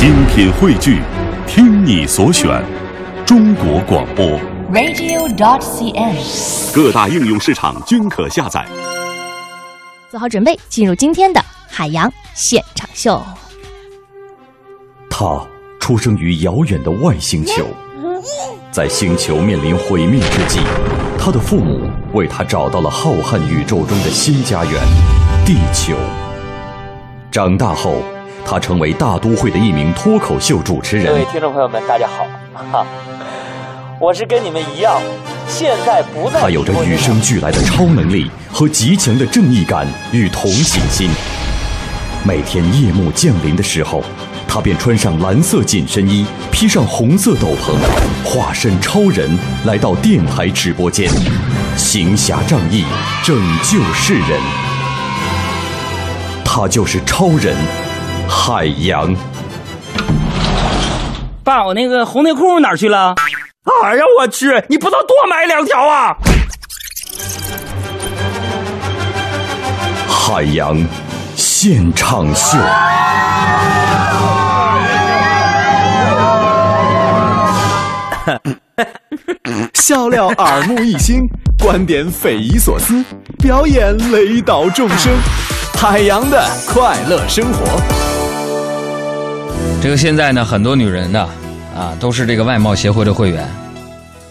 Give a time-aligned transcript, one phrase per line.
[0.00, 1.02] 精品汇聚，
[1.46, 2.64] 听你所选，
[3.26, 4.24] 中国广播。
[4.72, 6.74] radio.dot.cn，。
[6.74, 8.66] 各大应用市场均可下载。
[10.10, 13.22] 做好准备，进入今天的海洋现场秀。
[15.10, 15.38] 他
[15.78, 17.66] 出生于遥远的外星球，
[18.72, 20.60] 在星球面临毁灭之际，
[21.18, 24.82] 他的父母为他找到了浩瀚宇宙中的新家园——
[25.44, 25.94] 地球。
[27.30, 28.02] 长大后，
[28.50, 31.24] 他成为大都会的一名脱口秀主持人各位。
[31.30, 32.26] 听众朋友们，大家好，
[32.72, 32.84] 哈，
[34.00, 35.00] 我是跟你们一样，
[35.46, 36.40] 现在不在。
[36.40, 41.08] 他有着与生俱来的超能力和极强的正义感与同情心。
[42.24, 44.02] 每天夜幕降临的时候，
[44.48, 47.76] 他便穿上蓝色紧身衣，披上红色斗篷，
[48.28, 49.30] 化身超人
[49.64, 51.08] 来到电台直播间，
[51.76, 52.84] 行侠仗义，
[53.22, 54.40] 拯救世人。
[56.44, 57.54] 他就是超人
[58.30, 59.14] 海洋。
[61.42, 63.14] 爸，我那个红内裤哪儿去了？
[63.82, 64.46] 哎呀，我去！
[64.68, 66.16] 你不能多买两条啊！
[70.08, 70.76] 海洋
[71.34, 72.56] 现场秀。
[79.74, 83.04] 笑料耳目一新，观点匪夷所思，
[83.38, 85.12] 表演雷倒众生，
[85.76, 88.19] 海洋的快乐生活。
[89.82, 91.26] 这个现在呢，很多女人呢，
[91.74, 93.48] 啊，都是这个外貌协会的会员。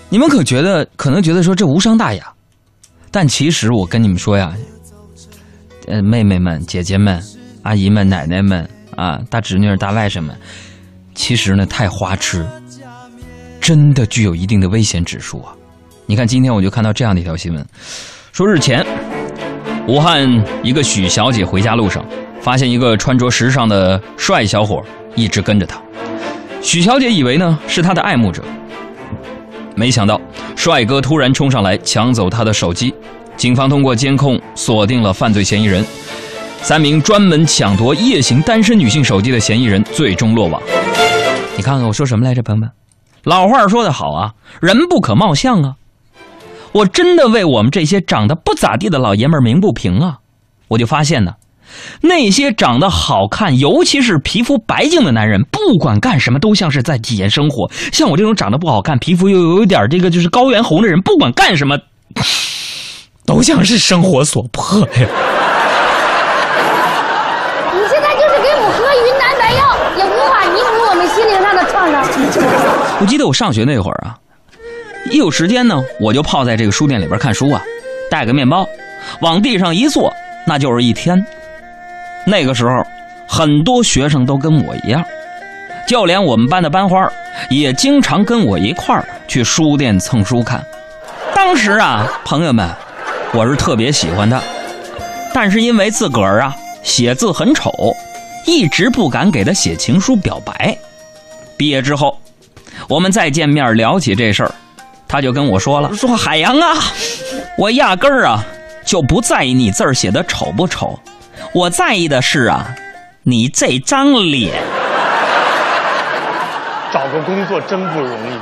[0.07, 2.31] 你们可觉得可能觉得说这无伤大雅，
[3.09, 4.53] 但其实我跟你们说呀，
[5.87, 7.19] 呃，妹妹们、姐姐们、
[7.63, 10.37] 阿姨们、奶奶们啊，大侄女、大外甥们，
[11.15, 12.45] 其实呢太花痴，
[13.59, 15.51] 真的具有一定的危险指数啊！
[16.05, 17.65] 你看，今天我就看到这样的一条新闻，
[18.31, 18.85] 说日前，
[19.87, 20.27] 武汉
[20.63, 22.05] 一个许小姐回家路上，
[22.39, 24.79] 发现一个穿着时尚的帅小伙
[25.19, 25.81] 一直跟着他。
[26.61, 28.43] 许小姐以为呢是他的爱慕者，
[29.75, 30.19] 没想到
[30.55, 32.93] 帅哥突然冲上来抢走她的手机。
[33.37, 35.85] 警方通过监控锁定了犯罪嫌疑人，
[36.61, 40.61] 三名专门抢夺夜行单身女性手机的嫌疑人最终落网。
[41.55, 42.69] 你看看我说什么来着，朋友们？
[43.23, 45.75] 老话说得好啊，人不可貌相啊。
[46.71, 50.19] 我真的为我们这些长得不咋地的老爷们儿鸣不平啊！
[50.67, 51.33] 我就发现呢，
[52.01, 57.69] 那些长得好看，尤其是皮肤白净的男人，不管干什么都像是在体验生活。
[57.91, 61.77] 像我这种长得不好看、皮肤又有一点这个就是高原红的人，不管干什么，
[63.25, 64.87] 都像是生活所迫呀。
[67.71, 72.03] 你现在就是给我喝云南白药，也无法弥补我们心灵上的创伤。
[73.01, 74.17] 我记得我上学那会儿啊，
[75.11, 77.61] 一有时间呢，我就泡在这个书店里边看书啊，
[78.09, 78.67] 带个面包，
[79.21, 80.11] 往地上一坐，
[80.47, 81.25] 那就是一天。
[82.25, 82.85] 那个时候，
[83.27, 85.03] 很多学生都跟我一样，
[85.87, 87.11] 就连我们班的班花
[87.49, 90.63] 也经常跟我一块儿去书店蹭书看。
[91.33, 92.69] 当时啊，朋友们，
[93.33, 94.41] 我是特别喜欢他，
[95.33, 97.95] 但是因为自个儿啊写字很丑，
[98.45, 100.77] 一直不敢给他写情书表白。
[101.57, 102.19] 毕业之后，
[102.87, 104.51] 我们再见面聊起这事儿，
[105.07, 106.75] 他就跟我说了：“说海洋啊，
[107.57, 108.43] 我压根儿啊
[108.85, 110.97] 就不在意你字儿写的丑不丑，
[111.51, 112.75] 我在意的是啊，
[113.23, 114.61] 你这张脸。
[116.91, 118.37] 找个工作真不容易。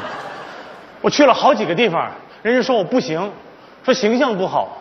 [1.01, 2.11] 我去了好几个地方，
[2.43, 3.31] 人家说我不行，
[3.85, 4.77] 说形象不好，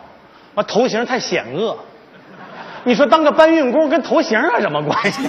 [0.55, 1.77] 我头型太险恶。
[2.83, 5.21] 你说当个搬运工跟头型有什么关系？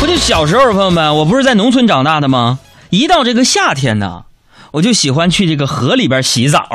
[0.00, 2.60] 不就小时候，朋友们，我不是在农村长大的吗？
[2.88, 4.24] 一到这个夏天呢，
[4.72, 6.66] 我就喜欢去这个河里边洗澡。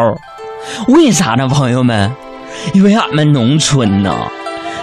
[0.87, 2.15] 为啥呢，朋友们？
[2.73, 4.15] 因为俺们农村呢，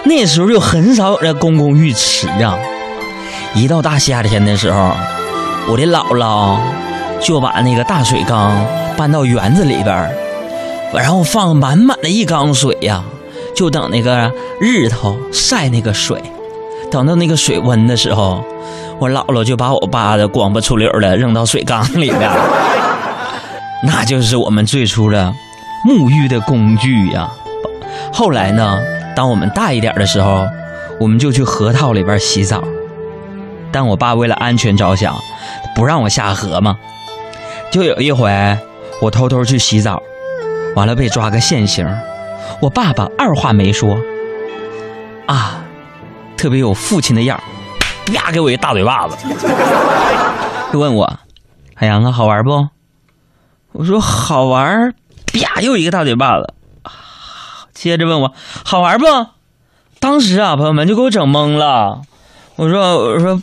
[0.05, 2.57] 那时候就很少有这公共浴池啊。
[3.55, 4.91] 一到大夏天的时候，
[5.67, 6.59] 我的姥姥
[7.19, 8.53] 就把那个大水缸
[8.95, 10.11] 搬到园子里边儿，
[10.93, 13.03] 然后放满满的一缸水呀、
[13.55, 16.21] 就等那个日头晒那个水。
[16.91, 18.43] 等到那个水温的时候，
[18.99, 22.29] 我姥姥就把我爸的光不出溜的扔到水缸里边，
[23.83, 25.33] 那就是我们最初的
[25.87, 27.29] 沐浴的工具呀。
[28.13, 28.77] 后来呢，
[29.15, 30.45] 当我们大一点的时候，
[30.99, 32.63] 我们就去河套里边洗澡。
[33.71, 35.15] 但我爸为了安全着想，
[35.75, 36.77] 不让我下河嘛。
[37.71, 38.57] 就有一回，
[39.01, 40.01] 我偷偷去洗澡，
[40.75, 41.87] 完了被抓个现行。
[42.61, 43.97] 我爸爸二话没说，
[45.25, 45.63] 啊，
[46.37, 47.37] 特别有父亲的样，
[48.05, 49.17] 啪给我一大嘴巴子，
[50.71, 51.19] 就问我
[51.75, 52.67] ：“海洋啊，好玩不？”
[53.73, 54.93] 我说：“好玩。”
[55.33, 56.53] 啪又一个大嘴巴子，
[57.75, 58.33] 接着问我
[58.65, 59.05] ：“好玩不？”
[59.99, 62.01] 当时啊，朋友们就给我整懵了。
[62.55, 63.41] 我说：“我说，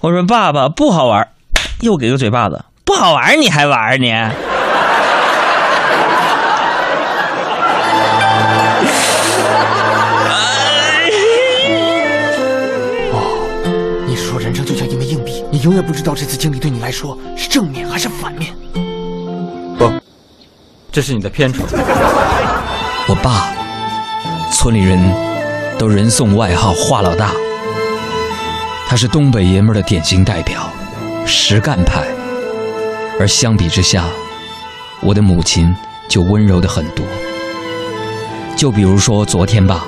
[0.00, 1.28] 我说爸爸不好玩，
[1.80, 4.32] 又给个嘴巴子，不好玩你还玩呢？
[14.06, 18.52] 你说人生就像一枚硬币，你永远不知道这次经历对你来说是正面还是反面。
[19.78, 19.88] 不，
[20.90, 21.64] 这是你的偏重。
[23.06, 23.52] 我爸，
[24.52, 24.98] 村里人
[25.78, 27.32] 都人送外号“华老大”，
[28.86, 30.70] 他是东北爷们儿的典型代表，
[31.24, 32.04] 实干派。
[33.18, 34.04] 而相比之下，
[35.00, 35.74] 我的母亲
[36.08, 37.04] 就温柔的很多。
[38.56, 39.86] 就比如说昨天吧，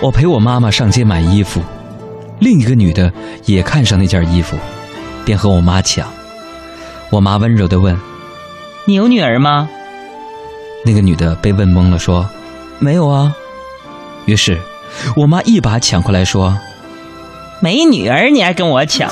[0.00, 1.60] 我陪我妈妈上街买衣服，
[2.38, 3.12] 另一个女的
[3.46, 4.56] 也看上那件衣服，
[5.24, 6.08] 便和我妈抢。
[7.10, 7.98] 我妈温柔的问
[8.86, 9.68] ：“你有女儿吗？”
[10.84, 12.28] 那个女的被问懵了，说
[12.78, 13.34] ：“没有啊。”
[14.26, 14.58] 于是，
[15.16, 16.56] 我妈一把抢过来，说
[17.60, 19.10] ：“没女儿你还跟我抢？”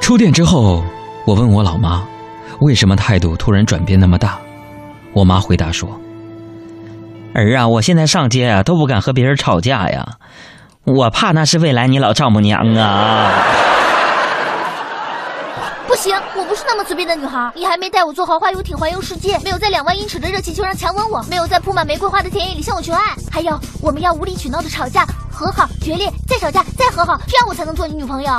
[0.00, 0.84] 出店之后，
[1.26, 2.02] 我问我老妈，
[2.60, 4.38] 为什么态度突然转变那么大？
[5.12, 5.88] 我妈回答说
[7.34, 10.06] ：“儿啊，我现在上街啊都不敢和别人吵架呀，
[10.84, 13.32] 我怕那是未来你老丈母娘啊。”
[15.88, 17.50] 不行，我不是那么随便的女孩。
[17.54, 28.30] 你还没带我坐豪华游艇环游世界，没有在两万英尺的热气球上强吻我，没有在铺满玫瑰花的田野里向我求爱，还有我们要无理取闹的吵架、和好、决裂，再吵架、再和好，这样我才能做你女朋友。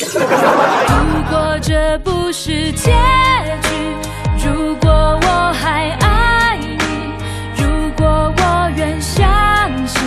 [0.00, 2.96] 如果这不是结
[3.62, 6.78] 局，如果我还爱你，
[7.62, 9.26] 如果我愿相
[9.86, 10.00] 信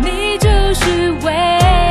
[0.00, 1.85] 你就是唯一，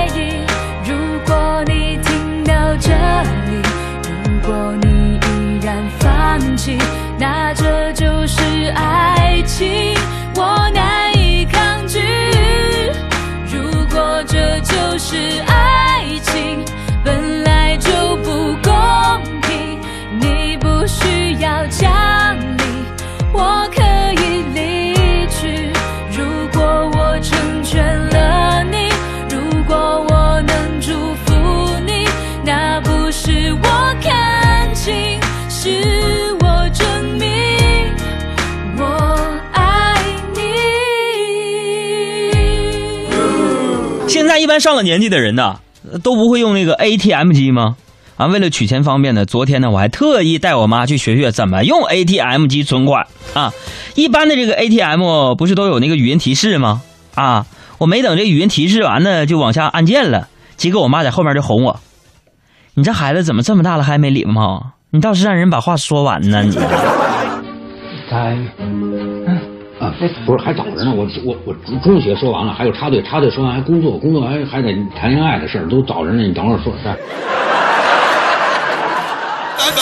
[4.46, 6.78] 果你依然放弃，
[7.18, 8.42] 那这就是
[8.76, 9.96] 爱情，
[44.56, 45.60] 般上了年纪的人呢？
[46.02, 47.76] 都不会用那个 ATM 机吗？
[48.16, 53.52] 啊，为了取钱方便呢，昨天呢我还特意带我妈去学学怎么用 ATM 机存款啊。
[53.96, 56.82] 一般的这个 ATM 不是都有那个语音提示吗？
[57.16, 57.46] 啊，
[57.80, 60.30] 我没等这语音提示完呢，就往下按键了。
[60.56, 61.82] 结果我妈在后面就哄我
[62.76, 64.68] ：“你这孩子怎么这么大了还没礼貌？
[64.92, 66.56] 你倒是让人把话说完呢你。”
[69.86, 69.94] 啊，
[70.26, 71.54] 不是还早着呢，我我我
[71.84, 76.24] 中学说完了，还有插队，插队说完还工作，工作还还得谈恋爱的事儿，都早着呢。
[76.24, 76.74] 你等会儿说。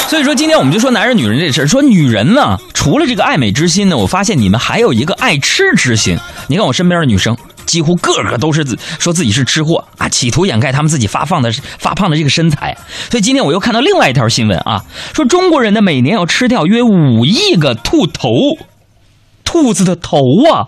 [0.09, 1.67] 所以说，今天我们就说男人女人这事儿。
[1.67, 6.17] 说女人呢，除了这个爱美之心呢，我发现你们还有一个爱吃之心。
[6.49, 7.35] 你看我身边的女生，
[7.65, 12.77] 几乎个个都是自说自己是吃货啊，企图掩盖他们自己发胖的发胖的这个身材。
[13.09, 14.83] 所以今天我又看到另外一条新闻啊，
[15.13, 18.29] 说中国人呢每年要吃掉约五亿个兔头，
[19.53, 20.17] 兔子的头
[20.51, 20.65] 啊，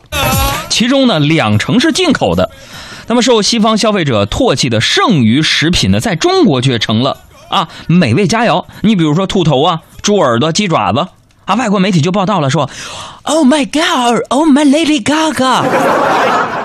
[0.69, 2.51] 其中呢两成是进口的。
[3.07, 7.17] 那么受西方消费者唾弃的剩余食品呢，在中国却成了。
[7.49, 8.63] 啊，美味佳肴！
[8.81, 11.07] 你比如说兔头啊、猪耳朵、鸡爪子
[11.45, 12.69] 啊，外国媒体就报道了说
[13.23, 15.63] ：“Oh my God, Oh my Lady Gaga！”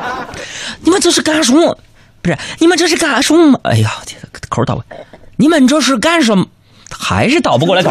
[0.84, 1.78] 你们这是干什么？
[2.20, 3.58] 不是，你们这是干什么？
[3.64, 3.90] 哎呀，
[4.50, 4.98] 口倒过来，
[5.38, 6.44] 你们这是干什么？
[6.90, 7.90] 还是倒不过来口？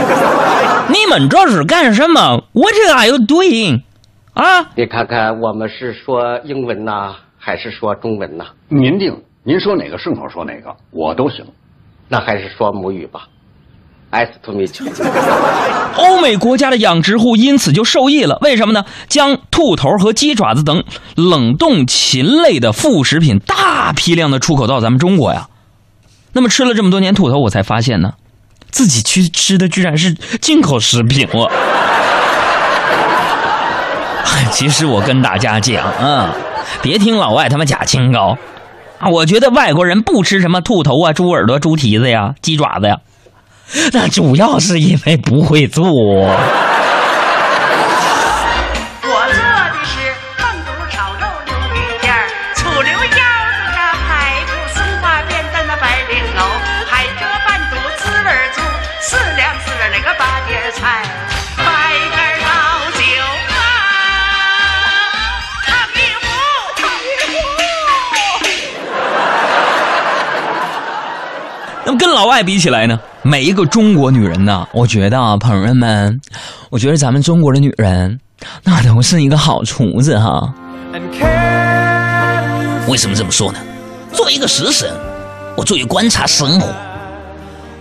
[0.89, 3.81] 你们这是干什么？What are you doing？
[4.39, 4.69] 啊？
[4.75, 8.45] 你看看，我们是说英文呐，还是说中文呐？
[8.69, 11.45] 您定，您说哪个顺口说哪个，我都行。
[12.07, 13.27] 那还是说母语吧。
[14.11, 14.91] Nice to meet you。
[15.97, 18.85] 欧美国家的养殖户因此就受益了，为什么呢？
[19.07, 20.83] 将兔头和鸡爪子等
[21.15, 25.47] 冷冻禽类的副食品大批量的出口到咱们中国呀。
[26.31, 28.13] 那么吃了这么多年兔头，我才发现呢，
[28.71, 31.51] 自己去吃的居然是进口食品我。
[34.51, 36.33] 其实我跟大家讲啊，
[36.81, 38.37] 别听老外他们假清高。
[38.99, 42.97] 啊，我觉得外国人不吃什么兔头啊、猪耳朵、猪蹄子呀、鸡爪子呀，
[43.93, 45.85] 那主要是因为不会做。
[45.91, 46.35] 我
[49.01, 49.99] 做的是
[50.37, 52.13] 焖肚炒肉牛鱼片
[52.55, 56.43] 醋溜腰子的排骨松花扁担的白绫肉，
[56.89, 58.59] 还这半肚滋味足，
[58.99, 61.03] 四两四两那个八碟菜，
[61.55, 61.63] 白
[62.13, 62.28] 干
[71.89, 76.21] 那么跟老外比起来呢，每一个中国女人呢，我觉得啊，朋友们，
[76.69, 78.19] 我觉得咱们中国的女人，
[78.63, 80.53] 那都是一个好厨子哈。
[82.87, 83.57] 为什么这么说呢？
[84.13, 84.87] 作为一个食神，
[85.57, 86.71] 我注意观察生活。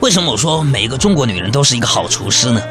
[0.01, 2.63] 为什么我说每一个中国女人都是一个好厨师呢？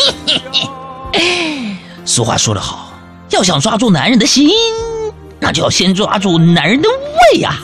[2.04, 2.92] 俗话说得好，
[3.30, 4.50] 要想抓住男人的心，
[5.40, 6.90] 那就要先抓住男人的
[7.32, 7.58] 胃呀、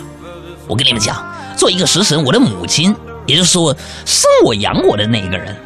[0.67, 1.23] 我跟你们讲，
[1.63, 2.93] 做一个食神，我的母亲，
[3.25, 3.73] 也就是说
[4.05, 5.57] 生我养我的那一个人，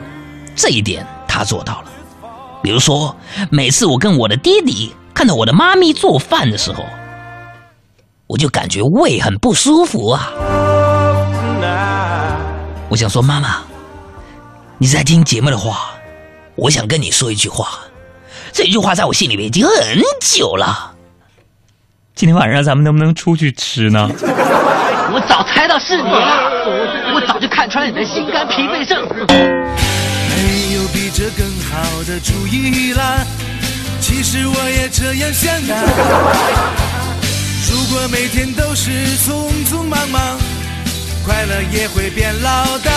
[0.54, 1.84] 这一点他做到了。
[2.62, 3.16] 比如说，
[3.50, 6.84] 每次我跟我的爹地看到我的妈咪做饭的时候，
[8.26, 10.30] 我就感觉胃很不舒服啊。
[12.90, 13.62] 我想说，妈妈，
[14.76, 15.92] 你在听节目的话，
[16.56, 17.70] 我想跟你说一句话，
[18.52, 20.92] 这句话在我心里面已经很久了。
[22.14, 24.10] 今天晚上咱们能不能出去吃呢？
[25.16, 26.52] 我早猜到是你了，
[27.14, 29.00] 我早就看穿了你的心肝脾肺肾。
[29.00, 33.24] 没有比这更好的主意啦。
[33.98, 35.74] 其实我也这样想的。
[37.72, 40.20] 如果每天都是匆匆忙忙，
[41.24, 42.90] 快乐也会变老的。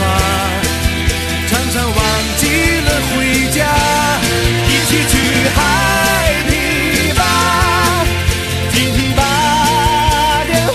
[0.00, 0.06] 耍，
[1.46, 1.98] 常常忘
[2.38, 2.46] 记
[2.80, 3.12] 了回
[3.50, 3.66] 家，
[4.66, 5.12] 一起去
[5.54, 5.58] 嗨
[6.48, 6.52] 皮
[7.12, 7.22] 吧，
[8.72, 9.20] 听听把
[10.46, 10.74] 电话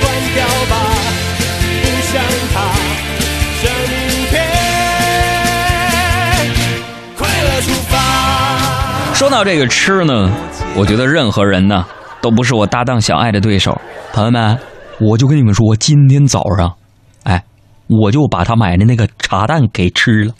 [0.00, 0.02] 关
[0.34, 0.72] 掉吧，
[1.82, 2.54] 不想他
[3.60, 3.92] 这明
[4.30, 4.32] 天，
[7.16, 7.92] 快乐出发。
[9.14, 10.30] 说到这个吃呢，
[10.76, 11.84] 我觉得任何人呢
[12.20, 13.80] 都不是我搭档小爱的对手。
[14.12, 14.56] 朋友们，
[15.00, 16.72] 我就跟你们说，今天早上，
[18.00, 20.34] 我就把他买的那个茶蛋给吃了，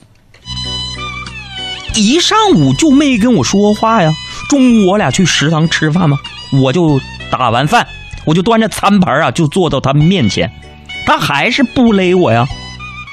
[1.94, 4.11] 一上午就没跟我说话呀。
[4.49, 6.18] 中午我俩去食堂吃饭嘛，
[6.62, 7.87] 我就打完饭，
[8.25, 10.50] 我就端着餐盘啊，就坐到他面前，
[11.06, 12.46] 他还是不勒我呀。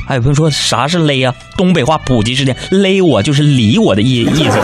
[0.07, 1.33] 还有朋友说啥是勒呀？
[1.55, 4.59] 东北话普及时间，勒我就是理我的意意思，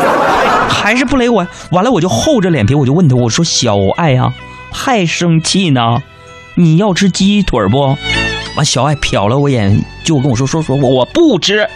[0.68, 1.50] 还是不勒我呀？
[1.72, 4.34] 完了我就厚着脸皮，我就问他，我说小爱呀、
[4.72, 6.02] 还生气呢？
[6.56, 7.96] 你要吃鸡腿不？
[8.58, 11.70] 完小爱瞟了我一眼，就跟我说说说我我不吃。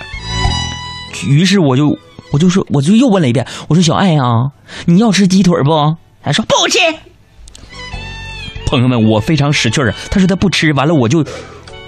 [1.27, 1.95] 于是我就
[2.31, 4.50] 我就说我就又问了一遍，我说小爱呀、
[4.85, 5.95] 你要吃鸡腿不？
[6.23, 6.79] 他说不吃。
[8.65, 11.23] 朋友们，我非常识趣儿，他说他不吃，完了我就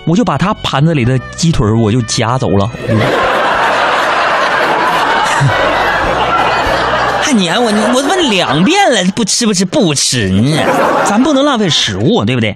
[0.05, 2.69] 我就把他盘子里的鸡腿我就夹走了。
[7.23, 10.63] 还撵我，我问两遍了，不吃不吃不吃呢，
[11.05, 12.55] 咱不能浪费食物，对不对？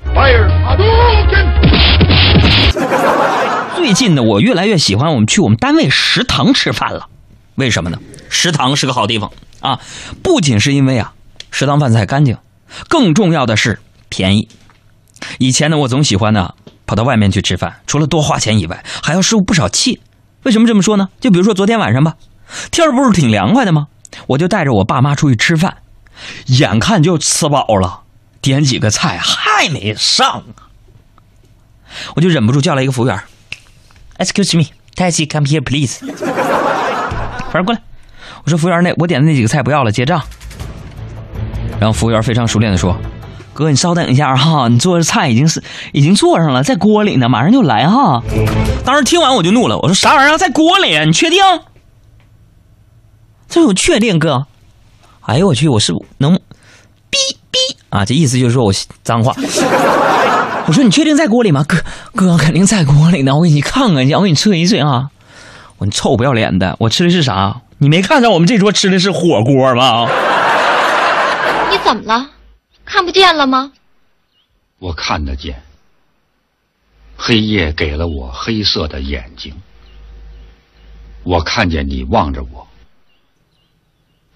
[3.75, 7.07] 最近呢，我越来越喜欢我们去我们单位食堂吃饭了，
[7.55, 7.99] 为什么呢？
[8.29, 9.79] 食堂是个好地方啊，
[10.21, 11.13] 不仅是因为啊，
[11.51, 12.37] 食堂饭菜干净，
[12.89, 13.79] 更重要的是
[14.09, 14.49] 便宜。
[15.37, 16.53] 以前呢，我总喜欢呢
[16.85, 20.01] 跑到外面去吃饭，除了多花钱以外，还要受不少气。
[20.43, 21.09] 为什么这么说呢？
[21.19, 22.15] 就比如说昨天晚上吧，
[22.71, 23.87] 天儿不是挺凉快的吗？
[24.27, 25.77] 我就带着我爸妈出去吃饭，
[26.45, 28.01] 眼看就吃饱了，
[28.41, 30.43] 点几个菜还没上，
[32.15, 33.19] 我就忍不住叫了一个服务员
[34.17, 34.65] ，Excuse me,
[34.95, 36.05] taxi come here please。
[37.51, 37.81] 反正过来，
[38.43, 40.21] 我说服务员那我点的那几个菜不要了，结账。
[41.79, 42.97] 然后服务员非常熟练的说
[43.53, 45.63] ：“哥，你稍等一下哈，你做的菜已经是
[45.93, 48.21] 已经做上了，在锅里呢，马上就来哈。”
[48.83, 50.97] 当时听完我就怒了，我说：“啥玩意儿在锅里？
[51.05, 51.39] 你确定？”
[53.47, 54.47] 这我确定哥。
[55.21, 57.57] 哎呦我去，我是能哔哔
[57.89, 59.33] 啊，这意思就是说我脏话。
[60.67, 61.63] 我说你确定在锅里吗？
[61.63, 61.81] 哥
[62.13, 65.09] 哥肯定在锅里呢，我给你看看去，我给你测一吹啊。
[65.77, 67.61] 我你臭不要脸的，我吃的是啥？
[67.77, 70.07] 你没看着我们这桌吃的是火锅吗？
[71.71, 72.29] 你怎么了？
[72.85, 73.71] 看不见了吗？
[74.79, 75.61] 我看得见，
[77.15, 79.53] 黑夜给了我黑色的眼睛，
[81.23, 82.67] 我看见你望着我，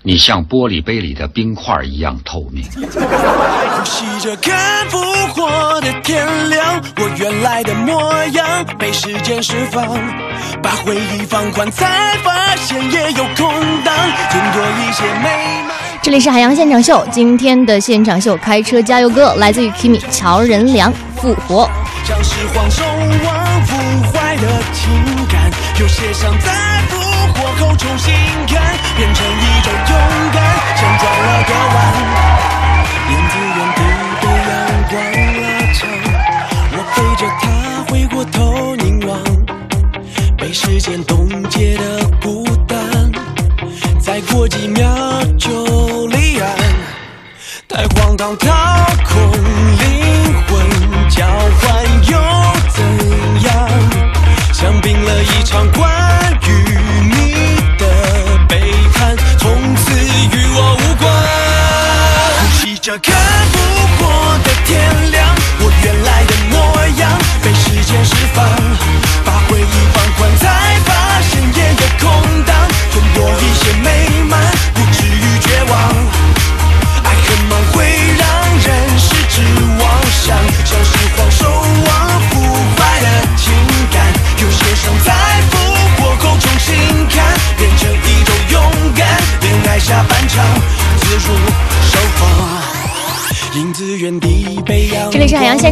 [0.01, 2.63] 你像玻璃杯里的冰块一样透明。
[5.31, 9.87] 活的天亮，我原来的模样被时间释放，
[10.61, 13.49] 把回忆放宽，才发现也有空
[13.83, 13.95] 档，
[14.31, 15.77] 更多一些美满。
[16.01, 21.69] 这里是海洋现场秀，今天的现场秀开车加油歌来自于 Kimi 乔任梁复活。
[22.03, 23.77] 像是黄手忘腐
[24.11, 24.89] 坏的情
[25.29, 26.97] 感，有些伤在复
[27.33, 28.13] 活后重新
[28.47, 28.61] 看，
[28.97, 29.97] 变成一种勇
[30.33, 30.43] 敢，
[30.75, 32.60] 像转了个弯，
[38.21, 39.19] 光拉长，我背着它回过头凝望，
[40.37, 43.11] 被时间冻结的孤单，
[43.99, 46.55] 再过几秒就离岸，
[47.67, 48.70] 太荒唐太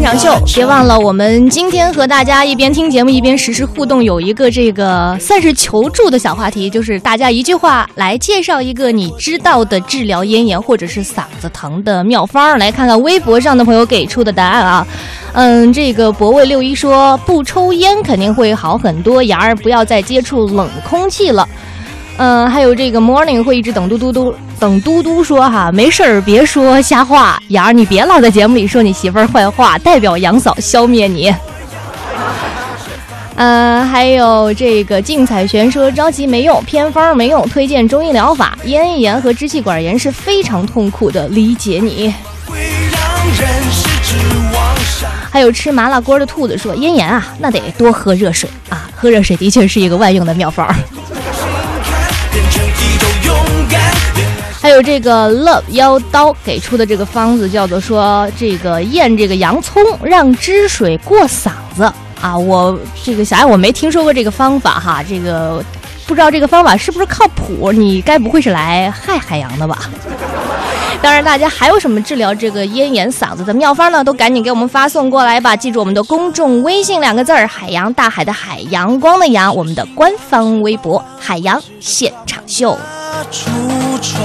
[0.10, 14.88] 场秀，别忘了我们今天和大家一边听节目一边实时互动，有一个这个算是求助的小话题，就是大家一句话来介绍一个你知道的治疗咽炎或者是嗓子疼的妙方，来看看微博上的朋友给出的答案啊。
[15.34, 21.48] 嗯，这个博魏六一说不抽烟肯定会好很多，牙儿不要再接触冷空气了。
[22.22, 31.34] 嗯，还有这个 morning 会一直等嘟嘟嘟，等嘟嘟说哈，没事儿别说瞎话，雅儿你别老在节目里说你媳妇儿坏话，代表杨嫂消灭你。
[33.36, 38.58] 嗯，还有这个竞彩璇说着急没用，偏方没用，推荐中医疗法。
[38.66, 42.14] 咽炎和支气管炎是非常痛苦的，理解你。
[45.32, 50.68] 还有吃麻辣锅的兔子说咽炎啊，那得多喝热水啊，喝热水的确是一个万用的妙方。
[54.62, 61.90] 还有这个 love 妖刀给出的这个方子叫做说这个验这个洋葱，让汁水过嗓子
[62.20, 62.38] 啊。
[62.38, 65.64] 我这个小爱我没听说过这个方法哈，这个
[66.06, 67.72] 不知道这个方法是不是靠谱？
[67.72, 69.80] 你该不会是来害海洋的吧？
[71.02, 74.04] 当然，大家还有什么治疗这个咽炎嗓子的妙方呢？
[74.04, 75.56] 都赶紧给我们发送过来吧！
[75.56, 79.56] 记住我们的公众微信两个字儿：海洋大海的海，阳光的阳。
[79.56, 82.78] 我们的官方微博：海洋现场秀。
[83.32, 83.48] 橱
[84.02, 84.22] 窗，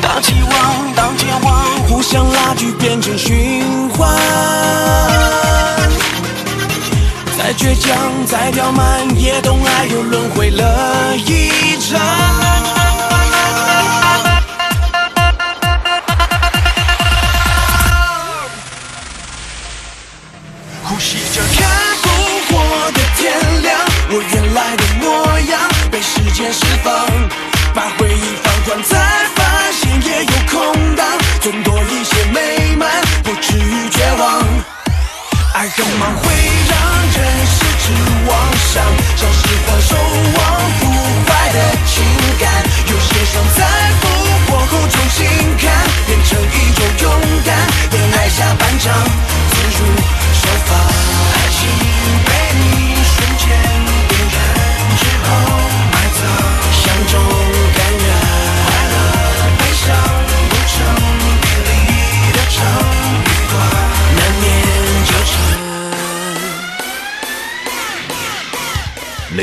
[0.00, 4.08] 当期望，当健忘，互相拉锯变成循环。
[7.36, 7.96] 再倔强，
[8.26, 12.43] 再刁蛮，也懂爱又轮回了一场。
[26.34, 26.92] 间释放，
[27.72, 28.98] 把回忆放宽，才
[29.36, 31.06] 发现也有空档，
[31.40, 32.90] 总多一些美满，
[33.22, 34.42] 不至于绝望。
[35.54, 36.34] 爱很忙会
[36.68, 36.76] 让
[37.14, 37.92] 人失之
[38.26, 38.32] 妄
[38.66, 38.82] 想，
[39.14, 39.94] 像是荒守
[40.34, 40.42] 望
[40.80, 40.90] 腐
[41.28, 42.02] 坏的情
[42.40, 42.50] 感，
[42.90, 43.64] 有些伤在
[44.00, 44.08] 复
[44.50, 45.24] 活后重新
[45.56, 45.70] 看，
[46.04, 47.12] 变成一种勇
[47.46, 47.54] 敢。
[47.92, 48.92] 恋爱下半场，
[49.50, 49.86] 自如
[50.34, 50.74] 手法，
[51.32, 52.33] 爱情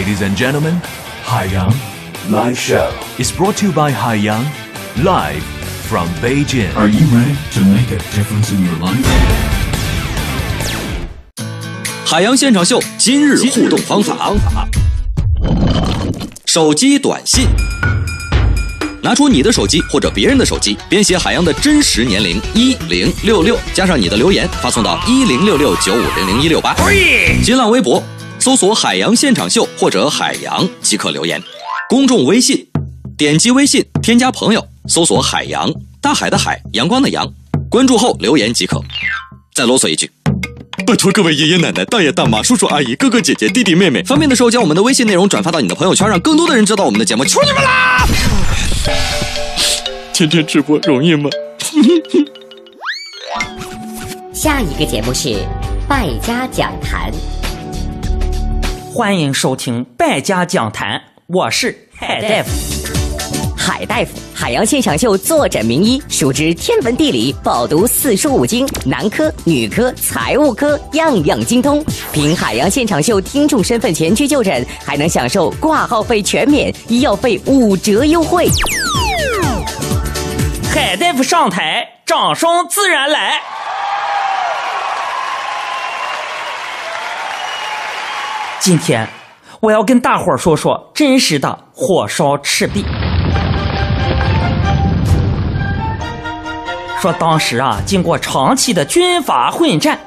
[0.01, 0.81] Ladies and gentlemen,
[1.25, 1.71] Haiyang
[2.31, 4.43] Live Show is brought to you by Haiyang
[5.03, 5.43] live
[5.87, 6.75] from Beijing.
[6.75, 9.05] Are you ready to make a difference in your life?
[12.03, 14.33] 海洋现场秀今日互动方法：
[16.47, 17.45] 手机短信。
[19.03, 26.75] 拿出你的手机或者别人的手机，编写海洋的真实年龄一零六六，加上你的留言，发送到一零六六九五零零一六八。
[27.43, 28.03] 新浪微博
[28.41, 31.39] 搜索“海洋现场秀”或者“海洋”即可留言。
[31.88, 32.65] 公众微信，
[33.15, 37.32] 点击微信添加朋友，搜索“海洋”，大海的海，阳光的阳，
[37.69, 38.82] 关注后留言即可。
[39.54, 40.10] 再啰嗦一句。
[40.88, 47.23] 拜托各位爷爷奶奶、大爷大妈、叔叔阿姨、哥哥姐姐、弟弟妹妹，方便的时候将我们的微信内容转发到你的朋友圈，让更多的人知道我们的节目。
[47.23, 48.08] 求你们啦！
[50.12, 51.30] 天天直播容易吗？
[54.34, 55.36] 下一个节目是
[55.88, 57.12] 败家讲坛。
[58.93, 62.49] 欢迎收听《百家讲坛》，我是海大夫。
[63.56, 71.82] 海大夫，海洋现场秀坐诊名医，熟知天文地理，饱读四书五经，男科、女科、财务科样样精通。
[72.12, 78.45] 凭海洋现场秀听众身份前去就诊，还能享受挂号费全免、医药费五折优惠。
[80.69, 83.39] 海大夫上台，掌声自然来。。”。。。。。。。。。。。。。。。。。。。。。。。。。。。。。。。。。。。
[88.62, 89.10] 今天
[89.60, 92.86] 我要跟大伙儿说说真实的火烧赤壁。
[97.00, 99.97] 说当时啊，经过长期的军阀混战，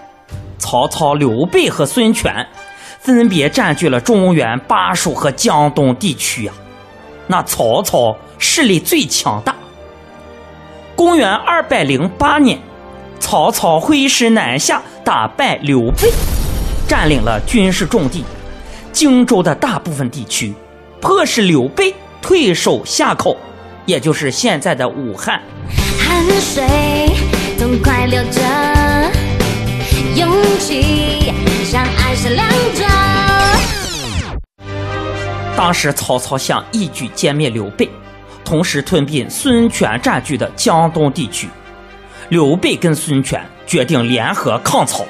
[0.57, 2.47] 曹操、刘备和孙权
[3.01, 6.55] 分别占据了中原、巴蜀和江东地区啊。
[7.27, 9.53] 那曹操势力最强大。
[10.95, 12.57] 公元二百零八年，
[13.19, 16.09] 曹操挥师南下，打败刘备，
[16.87, 18.25] 占领了军事重地
[18.95, 20.55] 荆州的大部分地区，
[21.01, 23.37] 迫使刘备退守夏口，
[23.85, 25.43] 也就是现在的武汉。
[25.99, 26.65] 汗水
[27.59, 28.41] 痛快流着，
[30.15, 30.31] 勇
[30.61, 31.33] 气
[31.65, 32.85] 像爱闪亮着。
[35.57, 37.91] 当时曹操想一举歼灭刘备，
[38.45, 41.49] 同时吞并孙权占据的江东地区。
[42.29, 45.05] 刘备跟孙权决定联合抗曹。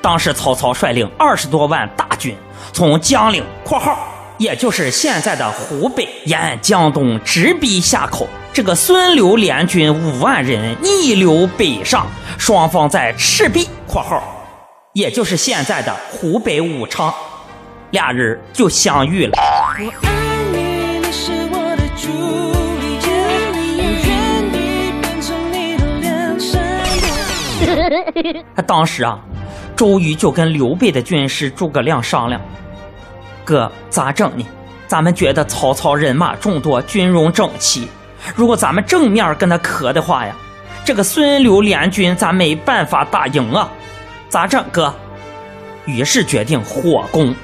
[0.00, 2.34] 当时曹操率领二十多万大军，
[2.72, 4.08] 从江陵（括号）
[4.38, 8.26] 也就是现在的湖北，沿江东直逼夏口。
[8.50, 12.06] 这个孙刘联军五万人逆流北上，
[12.38, 14.22] 双方在赤壁（括号）
[14.94, 17.12] 也就是现在的湖北武昌，
[17.90, 19.32] 俩人就相遇了。
[28.66, 29.18] 当时啊，
[29.76, 32.40] 周瑜就跟刘备的军师诸葛亮商量
[33.44, 34.46] ：“哥，咋整呢？
[34.86, 37.88] 咱们觉得曹操人马众多，军容整齐，
[38.34, 40.36] 如果咱们正面跟他磕的话呀，
[40.84, 43.70] 这个孙刘联军咱没办法打赢啊，
[44.28, 44.94] 咋整，哥？”
[45.86, 47.34] 于是决定火攻。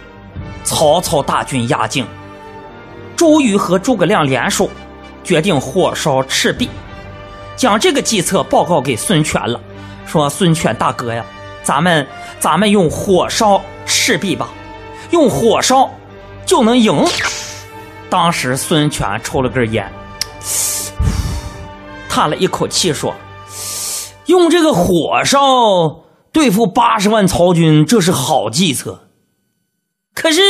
[0.65, 2.07] 曹操大军压境，
[3.17, 4.69] 周瑜和诸葛亮联手，
[5.25, 6.69] 决定火烧赤壁，
[7.57, 9.59] 将这个计策报告给孙权了。
[10.05, 11.25] 说孙权大哥呀，
[11.63, 12.07] 咱们
[12.39, 14.51] 咱们用火烧赤壁吧，
[15.11, 15.91] 用火烧
[16.45, 17.05] 就能赢。
[18.11, 19.91] 当时孙权抽了根烟，
[22.09, 23.15] 叹了一口气说
[24.27, 25.39] ：“用这个火烧
[26.33, 29.01] 对付八十万曹军，这是好计策。
[30.15, 30.41] 可是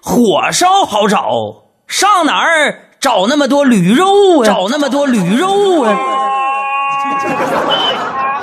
[0.00, 4.46] 火烧好找，上哪儿找那么多驴肉啊？
[4.46, 5.98] 找那么多驴肉啊？”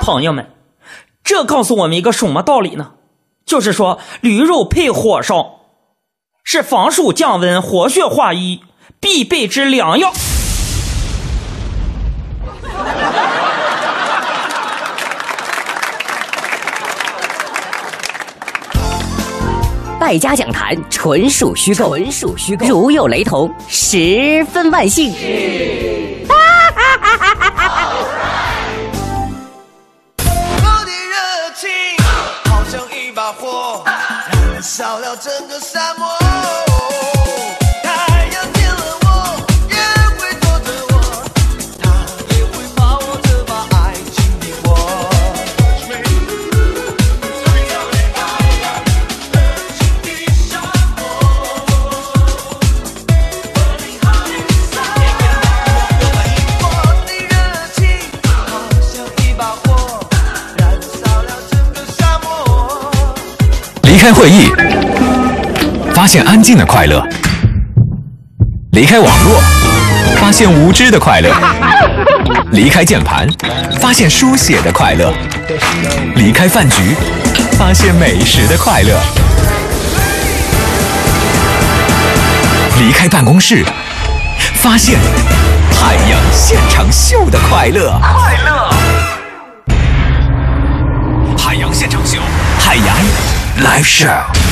[0.00, 0.50] 朋友们，
[1.24, 2.92] 这告诉我们一个什么道理呢？
[3.44, 5.60] 就是说，驴肉配火烧
[6.44, 8.60] 是防暑降温、活血化瘀
[9.00, 10.12] 必备之良药。
[19.98, 25.12] 败家讲坛纯属虚构，纯属虚构，如有雷同，十分万幸。
[34.80, 36.08] 燃烧了整个沙漠。
[37.82, 37.88] 太
[38.32, 39.06] 阳见了我
[39.68, 39.76] 也
[40.16, 40.92] 会躲着我，
[41.78, 41.84] 它
[42.34, 43.78] 也会把我这把爱
[44.10, 44.72] 情的火。
[45.76, 45.84] 我
[57.04, 57.30] 的热
[57.76, 57.78] 情
[58.24, 58.32] 好
[58.80, 59.68] 像一把火，
[60.56, 62.26] 燃烧了整个沙漠。
[63.82, 64.48] 离开会议，
[66.00, 66.98] 发现安静的快乐；
[68.72, 69.38] 离开网络，
[70.18, 71.30] 发现无知的快乐；
[72.52, 73.28] 离开键盘，
[73.78, 75.12] 发现书写的快乐；
[76.14, 76.96] 离开饭局，
[77.58, 78.96] 发现美食的快乐；
[82.78, 83.62] 离开办公室，
[84.54, 84.98] 发现
[85.78, 87.92] 海洋现场秀的快乐。
[88.00, 88.70] 快乐！
[91.36, 92.18] 海洋现场秀，
[92.58, 92.96] 海洋
[93.62, 94.49] Live Show。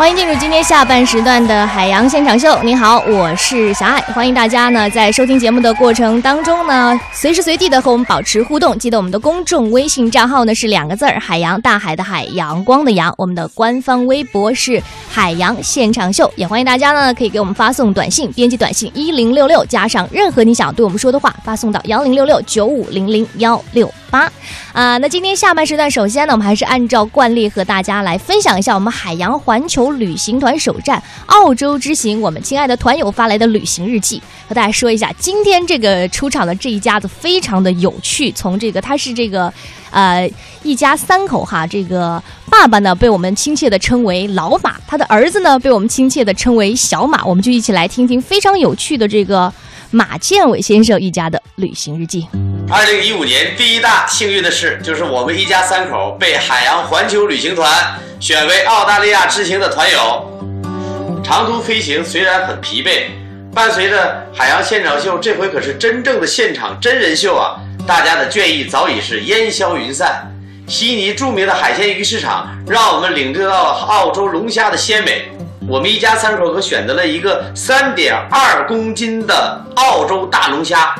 [0.00, 2.58] 欢迎进入今天下半时段的海洋现场秀。
[2.62, 8.78] 你好，我是小爱，欢迎大家呢在收听节目的过程当中呢，随时随地的和我们保持互动。
[8.78, 13.12] 记得我们的公众微信账号呢是两个字儿：海洋，大海的海，阳光的阳。
[13.18, 24.30] 我们的官方微博是海洋现场秀，也欢迎大家呢可以给我们发送短信，编辑短信一零六六，加上任何你想对我们说的话，发送到幺零六六九五零零幺六八。
[24.72, 39.52] 啊，那今天下半时段，首先呢，我们还是按照惯例和大家来分享一下我们海洋环球旅行团首站澳洲之行，我们亲爱的团友发来的旅行日记，和大家说一下，今天这个出场的这一家子非常的有趣，从这个他是这个，
[39.90, 40.30] 呃，
[40.62, 49.52] 一家三口哈，这个爸爸呢被我们亲切的称为老马，他的儿子呢被我们亲切的称为小马，我们就一起来听听非常有趣的这个
[49.90, 52.26] 马建伟先生一家的旅行日记。
[52.72, 57.68] 二零一五年第一大幸运的事，就是我们一家三口被海洋环球旅行团
[58.20, 60.40] 选为澳大利亚之行的团友。
[61.24, 63.06] 长途飞行虽然很疲惫，
[63.52, 67.58] 伴随着海洋现场秀，这回可是真正的现场真人秀啊！
[67.88, 70.32] 大家的倦意早已是烟消云散。
[70.68, 75.28] 悉尼著名的海鲜鱼市场让我们领略到了澳洲龙虾的鲜美。
[75.68, 80.94] 我们一家三口可选择了一个三点二公斤的澳洲大龙虾，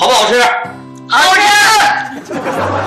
[0.00, 0.40] 好不好吃？
[1.10, 1.40] 好吃。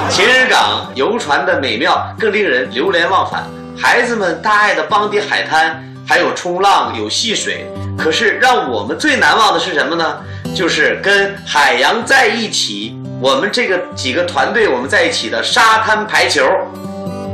[0.09, 3.43] 情人港游船的美妙更令人流连忘返。
[3.79, 7.71] 孩子们大爱的邦迪海滩还有冲浪，有戏水。
[7.95, 10.21] 可是让我们最难忘的是什么呢？
[10.55, 12.99] 就是跟海洋在一起。
[13.21, 16.49] 我们这个几个团队，我们在一起的沙滩排球。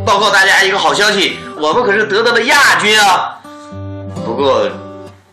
[0.05, 3.39] 报告大家一个好消息，我们可是得到了亚军啊！
[4.25, 4.69] 不过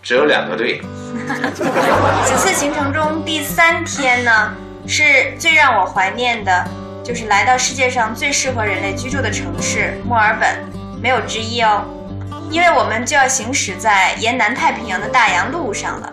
[0.05, 0.81] 只有两个队。
[2.25, 4.53] 此次行程中第三天呢，
[4.87, 6.65] 是最让我怀念的，
[7.03, 10.65] 就是来到世界上最适合人类居住的城市墨尔本，
[11.03, 11.85] 没有之一哦。
[12.51, 16.13] 因为我们就要行驶在沿南太平洋的大洋路上了。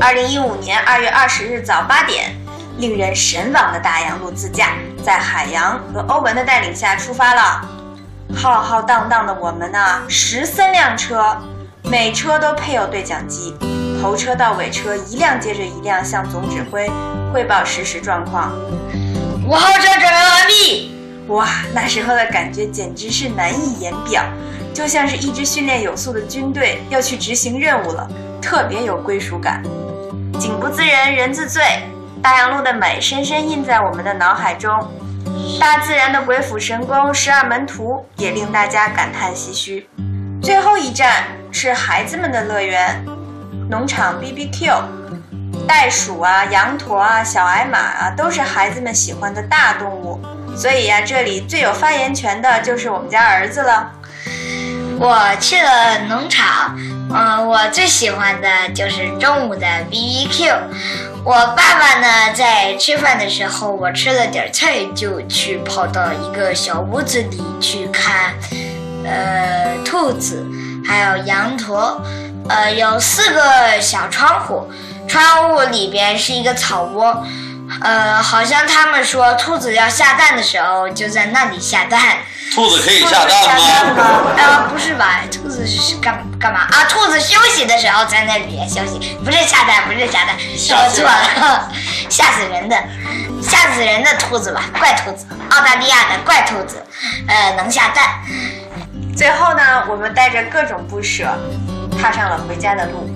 [0.00, 2.34] 二零一五年二月二十日早八点。
[2.78, 7.66] 令人神往的大洋路自驾，在海洋和欧文的带领下出发了。
[8.34, 11.38] 浩浩荡荡的我们呢，十三辆车，
[11.84, 13.56] 每车都配有对讲机，
[14.00, 16.90] 头车到尾车一辆接着一辆向总指挥
[17.32, 18.52] 汇报实时状况。
[19.46, 20.92] 五号车准备完毕。
[21.28, 24.22] 哇，那时候的感觉简直是难以言表，
[24.72, 28.08] 就像是一支训练有素的军队要去执行任务了，
[28.40, 29.62] 特别有归属感。
[30.38, 31.62] 景不自人，人自醉。
[32.22, 34.72] 大洋路的美深深印在我们的脑海中，
[35.60, 39.88] 大自然的鬼斧神工、十二门徒也令大家感叹唏嘘。
[40.42, 43.04] 最后一站是孩子们的乐园，
[43.68, 44.82] 农场 BBQ，
[45.66, 50.20] 袋鼠啊、羊驼啊、小矮马啊，都是孩子们喜欢的大动物。
[50.56, 53.90] 所以呀，这里最有发言权的就是我们家儿子了。
[54.98, 56.74] 我去了农场，
[57.12, 60.54] 嗯，我最喜欢的就是中午的 BBQ。
[61.24, 68.32] 我爸爸呢，在吃饭的时候，我吃了点菜，就去跑到一个小屋子里去看，
[69.04, 70.46] 呃，兔子，
[70.86, 72.00] 还有羊驼，
[72.48, 74.70] 呃，有四个小窗户，
[75.08, 77.24] 窗户里边是一个草窝。
[77.80, 82.00] 呃，好像他们说兔子要下蛋的时候就在那里下蛋。
[82.54, 84.32] 兔子可以下蛋吗？
[84.36, 85.22] 呃，不是吧？
[85.32, 86.84] 兔子是干干嘛啊？
[86.88, 91.68] 兔子休息的时候在那里休息，不是下蛋，不是下蛋，说错了，
[92.08, 92.76] 吓死人的，
[93.42, 94.62] 吓死人的兔子吧？
[94.78, 96.80] 怪兔子，澳大利亚的怪兔子，
[97.26, 98.04] 呃，能下蛋。
[99.16, 101.26] 最后呢，我们带着各种不舍，
[101.98, 103.08] 踏上了回家的路。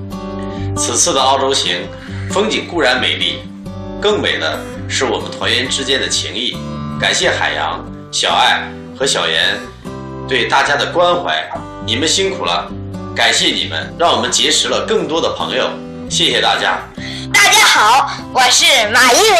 [0.74, 1.86] 此次的澳洲行，
[2.30, 3.42] 风景固然美丽。
[4.00, 4.58] 更美的
[4.88, 6.56] 是我们团员之间的情谊，
[6.98, 8.62] 感谢海洋、小爱
[8.98, 9.58] 和小严
[10.26, 11.46] 对大家的关怀，
[11.84, 12.66] 你们辛苦了，
[13.14, 15.68] 感谢你们，让我们结识了更多的朋友，
[16.08, 16.78] 谢谢大家。
[17.30, 19.38] 大家好，我是马一文，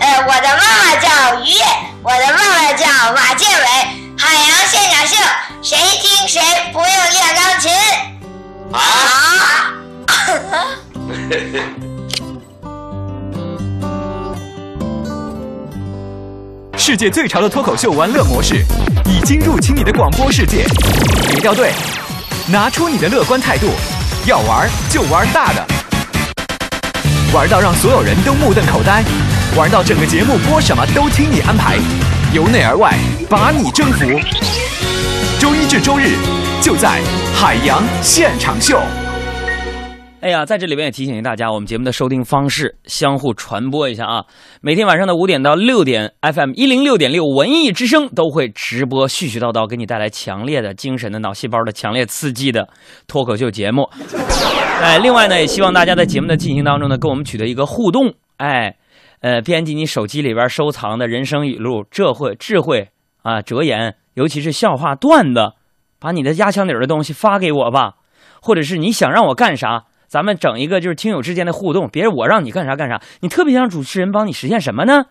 [0.00, 1.66] 呃，我的妈妈叫于燕，
[2.02, 4.03] 我的爸爸叫马建伟。
[4.16, 5.16] 海洋现场秀，
[5.62, 6.40] 谁听谁
[6.72, 7.70] 不用练钢琴。
[8.72, 8.78] 啊。
[16.76, 18.64] 世界最潮的脱口秀玩乐模式
[19.06, 20.66] 已经入侵你的广播世界，
[21.28, 21.72] 别掉队，
[22.46, 23.70] 拿出你的乐观态度，
[24.26, 25.66] 要玩就玩大的，
[27.32, 29.02] 玩到让所有人都目瞪口呆，
[29.56, 31.78] 玩到整个节目播什么都听你安排，
[32.34, 32.92] 由内而外
[33.30, 34.04] 把你征服。
[35.38, 36.16] 周一至周日
[36.60, 37.00] 就在
[37.32, 38.76] 海洋现场秀。
[40.18, 44.24] 哎呀，在这里边也提醒大家，我们节目的收听方式相互传播一下啊！
[44.60, 52.68] 每天晚上的五点到六点，FM 一零六点六文艺之声都会直播絮絮叨叨，给你带来强烈的精神的脑细胞的强烈刺激的
[53.06, 53.88] 脱口秀节目。
[54.82, 58.12] 哎，另外呢，也希望大家在节目的进行当中呢，跟我们取得一个互动。
[58.38, 58.74] 哎，
[59.24, 62.90] 呃，编辑你手机里边收藏的人生语录、智慧、智慧
[63.22, 65.52] 啊、哲言，尤其是笑话段子，
[65.98, 67.94] 把你的压箱底的东西发给我吧，
[68.42, 69.84] 或者是你想让我干啥？
[70.08, 75.06] 咱们整一个就是听友之间的互动，别我让你干啥干啥，你特别想主持人帮你实现什么呢？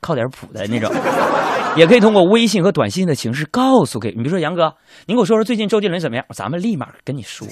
[0.00, 0.92] 靠点谱的那种，
[1.78, 4.16] 也可以通过微信和短信的形式告诉给你。
[4.16, 4.74] 比如说杨哥，
[5.06, 6.26] 您给我说说最近周杰伦怎么样？
[6.30, 7.46] 咱们立马跟你说。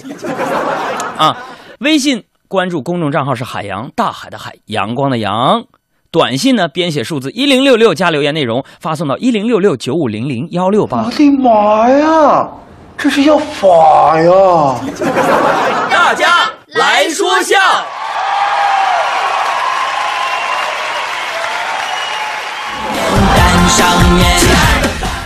[1.17, 1.37] 啊，
[1.79, 5.63] 微信关注公众账号是海洋大海的海阳光的阳，
[6.13, 11.03] 短信呢编写数字一零六六加留言内容发送到一零六六九五零零幺六八。
[11.03, 12.47] 我的妈呀，
[12.95, 14.31] 这是要法呀！
[15.89, 16.27] 大家。
[16.75, 17.57] 来说笑。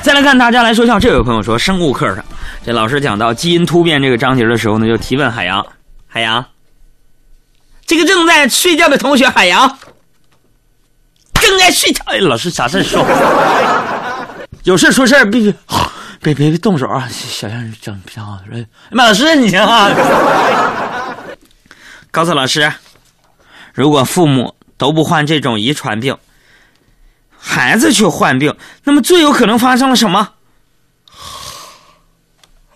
[0.02, 2.24] 再来看大家来说笑，这位朋友说，生物课上，
[2.66, 5.66] 这老师讲到基因突变这个章节的时候呢，就提问海洋，
[6.08, 6.46] 海洋，
[7.86, 9.78] 这个正在睡觉的同学，海洋，
[11.42, 13.06] 正在睡觉，老师啥事说？
[14.64, 15.54] 有事说事儿，必须
[16.22, 17.08] 别别别动手啊！
[17.10, 18.38] 小样整挺好。
[18.52, 19.90] 哎妈，老师你行啊！
[22.12, 22.74] 告诉老师，
[23.74, 26.18] 如果父母都不患这种遗传病，
[27.40, 30.32] 孩子却患病，那么最有可能发生了什么？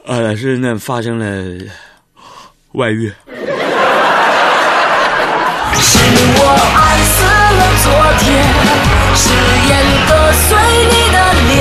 [0.06, 1.65] 啊，老师，那发生了
[2.74, 3.12] 外遇。
[5.74, 6.00] 是
[6.38, 6.81] 我
[7.84, 8.44] 昨天，
[9.15, 9.30] 誓
[9.67, 9.72] 言
[10.08, 10.56] 割碎
[10.91, 11.17] 你的
[11.50, 11.60] 脸，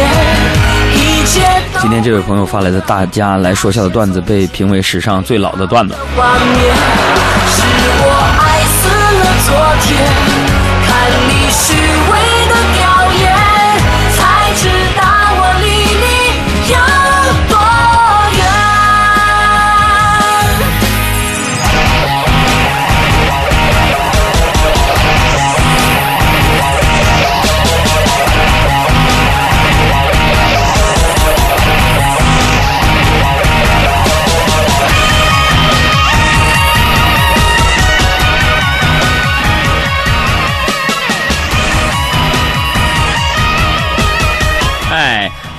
[0.95, 1.41] 一切
[1.73, 5.95] 都今天这位朋友发来的大家来说笑的段子被评为史上最老的段子。
[6.17, 6.75] 画面。
[7.53, 7.63] 是
[8.03, 8.05] 我
[8.39, 9.49] 爱死了昨
[9.83, 9.89] 天，
[10.87, 10.89] 看
[11.29, 11.75] 你虚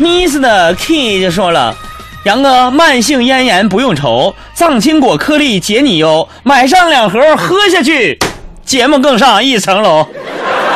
[0.02, 0.76] 哎，Mr.
[0.76, 1.76] Key 就说了，
[2.24, 8.18] 杨哥，慢性咽炎不用愁，藏青果颗粒解你忧，买上两盒喝下去，
[8.66, 10.08] 节目更上一层楼。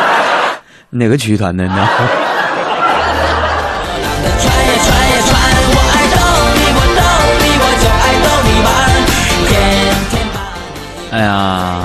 [0.91, 1.89] 哪个曲艺团的呢？
[11.11, 11.84] 哎呀，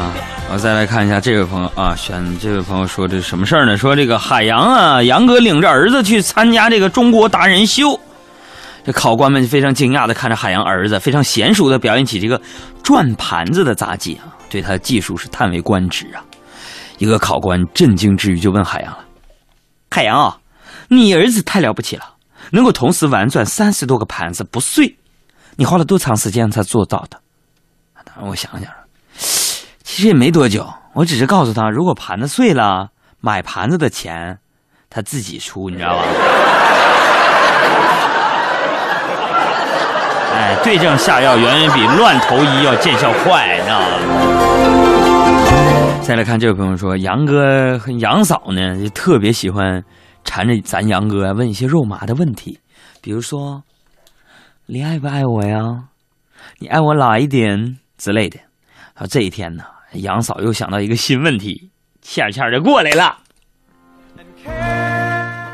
[0.53, 3.77] 我再来看一下这位朋友啊，选这位朋友说这什么事儿呢？
[3.77, 7.99] 说这个海洋啊，杨哥领着儿子去参加这个中国达人秀，
[8.85, 12.41] 这考官们非常惊讶的看着海洋儿子，非常娴熟的表演起这个
[12.83, 16.25] 转盘子的杂技啊，对他的技术是叹为观止啊。
[16.99, 19.05] 一个考官震惊之余就问海洋了
[19.89, 20.37] ：“海洋啊，
[20.89, 22.05] 你儿子太了不起了，
[22.51, 24.97] 能够同时玩转三十多个盘子不碎，
[25.55, 27.21] 你花了多长时间才做到的？”
[28.05, 28.69] 当然，我想想。
[29.93, 34.39] 其实也没多久，我只是告诉他，如果盘子碎了，买盘子的钱
[34.89, 36.05] 他自己出，你知道吧？
[40.33, 43.87] 哎，对症下药远远比乱投医要见效快，你知道吗？
[46.03, 49.83] 再来看这位朋友说，杨哥和杨嫂呢，就特别喜欢
[50.23, 52.61] 缠着咱杨哥问一些肉麻的问题，
[53.03, 53.65] 比如说，
[54.67, 55.89] 你爱不爱我呀？
[56.61, 58.39] 你爱我哪一点之类的。
[58.95, 63.17] 然后这一天呢，杨嫂又想到一个新问题，倩倩就过来了。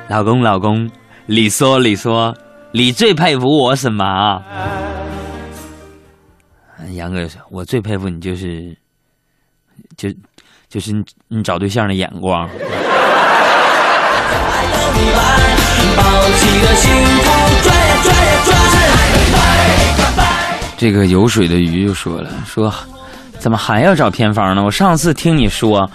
[0.09, 0.91] 老公，老公，
[1.27, 2.37] 你说，你说，
[2.73, 4.43] 你最佩服我什么啊？
[6.93, 8.77] 杨哥说：“我最佩服你就是，
[9.97, 10.09] 就
[10.69, 12.49] 就是你你找对象的眼光。”
[20.77, 22.73] 这个有水的鱼就说了：“说
[23.47, 24.65] 怎么还要找偏方呢？
[24.65, 25.89] 我上次听你说，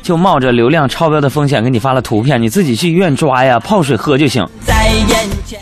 [0.00, 4.42] 就冒着流量超标的风险给你发了图片，你自己去医院抓呀，泡水喝就行。
[4.64, 5.60] 在眼前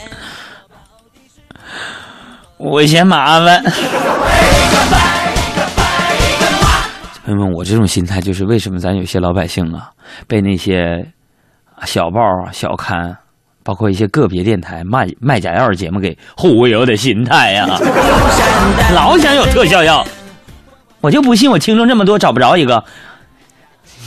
[2.59, 3.61] 我嫌麻烦。
[7.25, 9.91] 朋友们，我这种心态就是为什么咱有些老百姓啊，
[10.29, 11.05] 被那些
[11.85, 12.21] 小报、
[12.53, 13.17] 小刊，
[13.65, 17.67] 包括一些个别电台卖卖假药的节目给忽悠的心态呀、
[18.95, 20.07] 老想有特效药。
[21.03, 22.83] 我就不信我听众这么多找不着一个，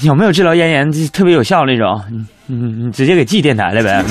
[0.01, 2.01] 有没有治疗咽炎特别有效那种？
[2.47, 4.01] 你你你直接给寄电台了呗。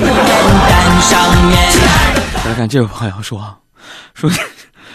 [2.45, 3.43] 来看这位朋友说
[4.13, 4.31] 说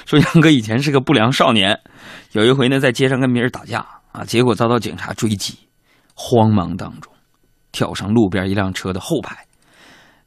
[0.06, 1.76] 说杨哥以前是个不良少年，
[2.34, 5.58] 有一回呢在街上跟别人打架啊，结果遭到警察追击，
[6.14, 7.12] 慌忙当中
[7.72, 9.36] 跳上路边一辆车的后排，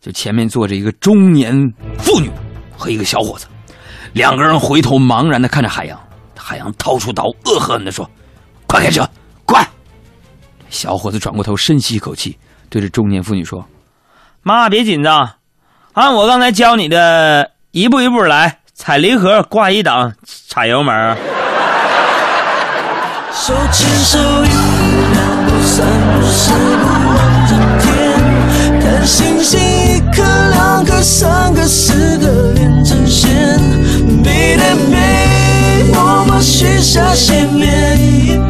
[0.01, 1.55] 就前面坐着一个中年
[1.99, 2.29] 妇女
[2.77, 3.47] 和一个小伙子，
[4.15, 5.97] 两个人回头茫然的看着海洋。
[6.43, 8.11] 海洋掏出刀，恶狠的说
[8.67, 9.09] ：“快开车，
[9.45, 9.65] 快！”
[10.69, 12.37] 小伙子转过头，深吸一口气，
[12.69, 13.65] 对着中年妇女说
[14.43, 15.35] ：“妈，别紧张，
[15.93, 21.17] 按我刚才教你的，一步一步来，踩离合，挂一档，踩油门。”
[23.33, 24.47] 手牵手，永远
[25.47, 27.91] 不散不是不望着天，
[28.81, 33.31] 看星星一颗、两颗、三个、四个连成线，
[34.23, 35.32] 背对背，
[35.95, 38.41] 我们许下心愿，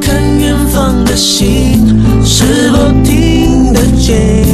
[0.00, 4.46] 看远方的星是否听得见。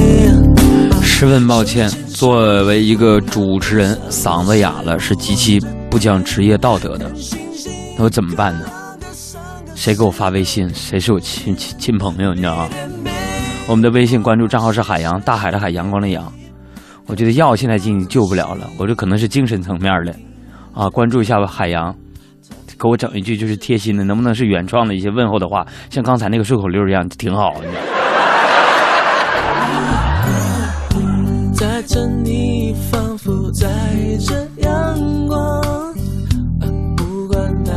[1.03, 5.59] 十分抱歉，作为一个主持人，嗓子哑了是极其
[5.91, 7.11] 不讲职业道德的。
[7.99, 8.67] 那我怎么办呢？
[9.75, 12.69] 谁给我发微信，谁是我亲亲亲朋友，你知道吗？
[13.67, 16.33] 我们的微信关注账号是海洋，大海的海，阳光的阳。
[17.07, 20.15] 我觉得药现在已经救不了了，我这可能是精神层面的
[20.75, 20.89] 啊。
[20.91, 21.95] 关注一下吧，海洋，
[22.79, 27.67] 给我整一句就是贴心的，能不能是原创的一些问候的话，像刚才那个顺口溜一样，挺好的。
[31.55, 33.67] 在等你，仿佛在
[34.21, 35.63] 这阳光，
[36.97, 37.73] 不管到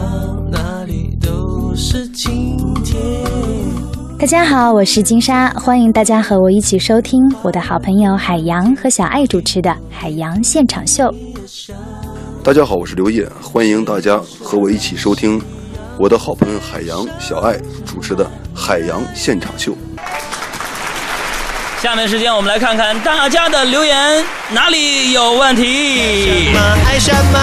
[0.51, 2.99] 哪里都是晴天。
[4.19, 11.05] 大家好，我是金莎，欢迎大家和我一起收听我的好朋友海洋和小爱主持的《海洋现场秀》。
[12.41, 15.41] 大家好，我是刘烨，欢迎大家和我一起收听
[15.97, 18.23] 我的好朋友海洋、小爱主持的
[18.55, 19.73] 《海洋现场秀》。
[21.81, 26.51] 下面时间我们来看看大家的留言哪里有问题。
[26.87, 27.39] 爱什么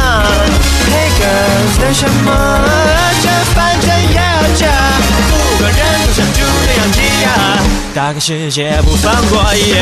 [0.91, 2.33] ？Hey girls，等什么？
[3.23, 4.67] 这反正也要这，
[5.31, 5.79] 五个人
[6.79, 7.29] 样子呀，
[7.95, 9.75] 打开世界不放过一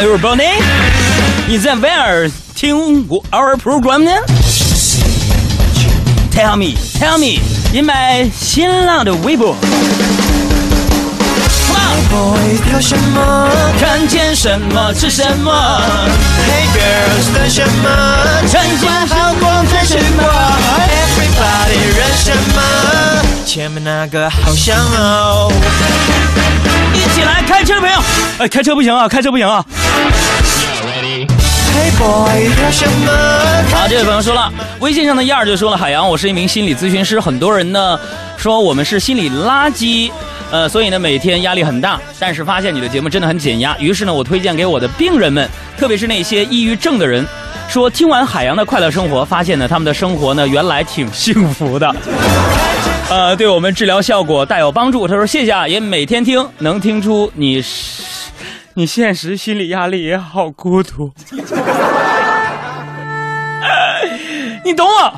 [0.00, 0.48] everybody，
[1.46, 4.10] 你在 where 听我 our program 呢
[6.32, 9.54] ？Tell me, tell me，in my 新浪的微博。
[12.66, 13.48] 跳什么？
[13.78, 15.52] 看见什么吃什么
[16.48, 17.88] Hey girls，等什么？
[18.48, 20.22] 趁管好光看什么
[20.88, 22.62] ？Everybody 认什么？
[23.46, 25.52] 前面那个好像哦。
[27.24, 27.98] 来开车的朋友，
[28.38, 29.64] 哎，开车不行啊，开车不行啊。
[33.72, 37.98] 好，这位朋友说了，微信上的燕儿就说了，海洋，我是一名心理咨询师，很多人呢
[38.36, 40.10] 说我们是心理垃圾，
[40.50, 45.48] 呃，所以呢每天压力很大，但是发现你的节目真的很减压，于是呢我推荐给我的病人们，
[45.78, 47.26] 特别是那些抑郁症的人，
[47.68, 51.94] 说听完海洋的快乐生活，发现呢他们的生活呢原来挺幸福的。
[53.10, 55.08] 呃，对我们治疗效果大有帮助。
[55.08, 57.60] 他说谢谢啊，也每天听，能听出你
[58.74, 61.10] 你现实心理压力也好孤独。
[64.64, 65.12] 你懂我？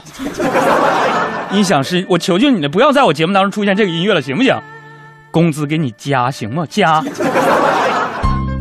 [1.53, 4.59] 音响师，我求求你了，不要在我节目当中出现这个音乐了，行不行？
[5.31, 6.65] 工资给你加，行吗？
[6.71, 7.05] 加。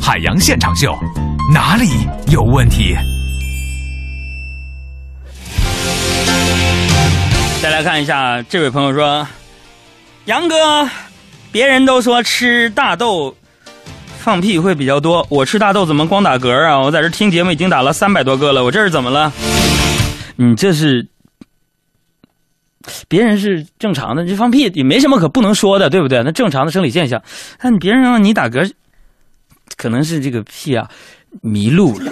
[0.02, 0.94] 海洋现场秀，
[1.54, 1.88] 哪里
[2.28, 2.98] 有问题？
[7.62, 9.28] 再来看一下，这位朋友说
[10.26, 10.90] ：“杨哥，
[11.52, 13.36] 别人都说吃大豆
[14.18, 16.80] 放屁会比较多，我吃大豆怎么光打嗝啊？
[16.80, 19.32] 我在这听节目已经打了三百多个了，我这是怎么了？
[20.38, 21.06] 你这是
[23.08, 26.24] 别人是正常的，这放屁也没什么可不能说的，对不对？
[26.24, 27.22] 那正常的生理现象。
[27.62, 28.72] 但别人让你打嗝，
[29.78, 30.90] 可能是这个屁啊
[31.44, 32.12] 迷路了。”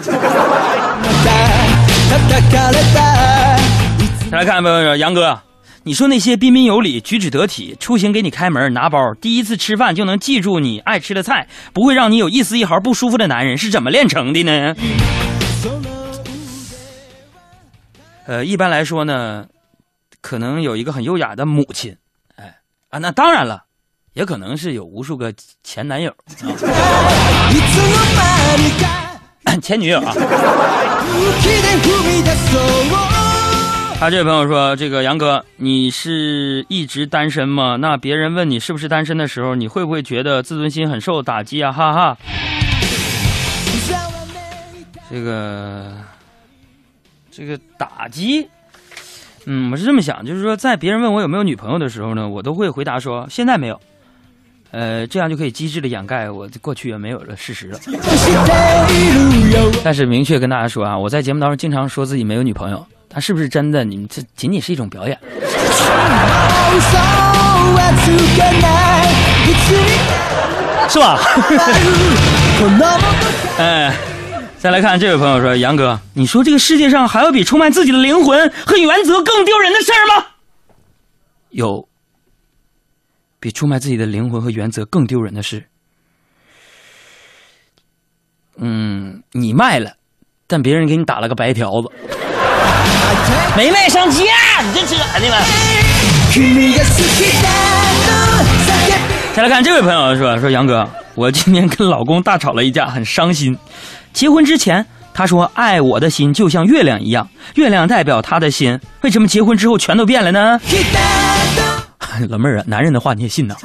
[4.31, 4.63] 再来看
[4.99, 5.41] 杨哥，
[5.81, 14.75] 你说那些彬彬有礼、举止得体、出行给你开门拿包、第一次吃饭就能记住你爱吃的菜、不会让你有一丝一毫不舒服的男人是怎么练成的呢？
[18.27, 19.47] 呃，一般来说呢，
[20.21, 21.97] 可能有一个很优雅的母亲，
[22.35, 22.57] 哎
[22.89, 23.63] 啊，那当然了，
[24.13, 26.13] 也可能是有无数个前男友、
[29.45, 30.13] 啊、 前女友啊。
[33.99, 37.75] 他这位朋友说：“这个杨哥，你是一直单身吗？
[37.75, 41.69] 那别人问你是不是单身的时候，你会不会觉得自尊心很受打击啊？
[41.69, 42.17] 哈哈。
[45.11, 45.91] 这个，
[47.29, 48.47] 这个打击，
[49.45, 53.77] 嗯，我是这么想，就是说，在别人问我有没有女朋友的时候呢，我都会回答说现在没有。
[54.71, 57.77] 呃，这样就可以机智的掩盖我过去也没有的事实了。
[59.83, 63.83] 但是明确跟大家说啊，我在节目当中经常说自己没有女朋友。”他是不是真的？
[63.83, 65.17] 你们这仅仅是一种表演，
[70.87, 71.17] 是吧？
[73.57, 73.95] 哎，
[74.57, 80.25] 再来看这位朋友说：“杨哥，你说这个世界上还有比出卖自己的灵魂和原则更丢人的事儿吗？”
[81.49, 81.87] 有，
[83.39, 85.65] 比出卖自己的灵魂和原则更丢人的事。
[88.57, 89.93] 嗯，你卖了，
[90.47, 91.89] 但别人给你打了个白条子。
[93.55, 94.23] 没卖上价，
[94.61, 95.37] 你这扯的吧？
[99.35, 103.57] 再来看这位朋友说说杨哥，我今天跟老公大吵了一架，很伤心。
[104.13, 108.79] 结婚之前他说：“爱我的心就像月亮一样，月亮代表他的心。
[109.01, 110.59] 为什么结婚之后全都变了呢？”
[112.29, 113.55] 老妹儿啊，男人的话你也信呐？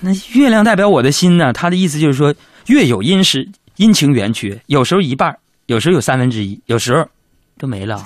[0.00, 1.52] 那月亮代表我的心呢？
[1.52, 2.34] 他的意思就是说，
[2.66, 5.36] 月有阴时，阴晴圆缺，有时候一半，
[5.70, 7.08] 有时候有三分之一，有时候
[7.56, 8.04] 都没了。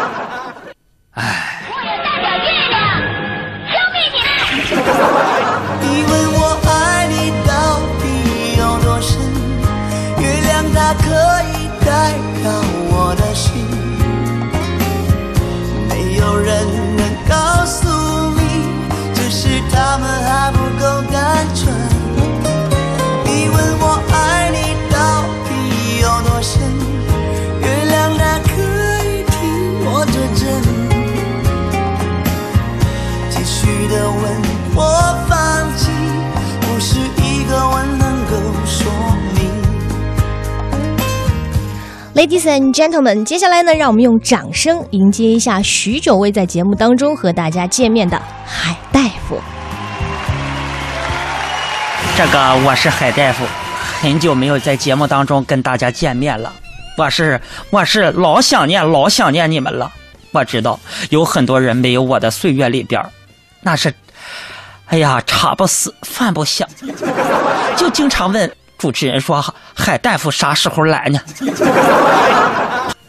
[1.12, 1.49] 唉，
[42.20, 49.40] Ladies and gentlemen，接下来呢，让我们用掌声迎接一下许久未在节目当中和大家见面的海大夫。
[52.18, 53.46] 这个我是海大夫，
[54.02, 56.52] 很久没有在节目当中跟大家见面了，
[56.98, 57.40] 我是
[57.70, 59.90] 我是老想念老想念你们了。
[60.32, 63.02] 我知道有很多人没有我的岁月里边，
[63.62, 63.94] 那是，
[64.88, 66.68] 哎呀，茶不思饭不想，
[67.78, 71.20] 就经常问主持人说海大夫啥时候来呢？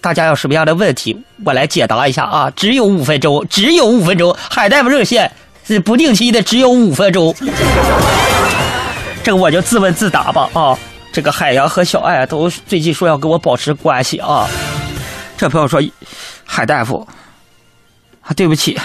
[0.02, 2.52] 大家有什么样的问题，我来解答一下啊！
[2.58, 5.32] 只有五分钟，只有五分钟，海大夫热线
[5.64, 7.34] 是不定期的，只有五分钟。
[9.24, 10.78] 这个我就自问自答吧啊！
[11.14, 14.46] 这个海洋和小爱都最近说要跟我保持关系啊。
[15.38, 15.82] 这朋友说，
[16.44, 17.08] 海大夫，
[18.24, 18.78] 啊，对不起，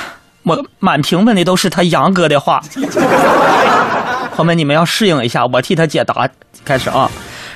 [0.45, 2.63] 我满屏问的都是他杨哥的话。
[4.37, 6.29] 朋友们，你们要适应一下，我替他解答。
[6.63, 7.11] 开始啊，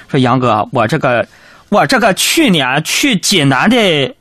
[0.09, 1.26] 说杨哥，我这个
[1.68, 4.14] 我这个去年去济南的